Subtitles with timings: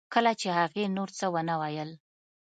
[0.13, 1.91] کله چې هغې نور څه ونه ویل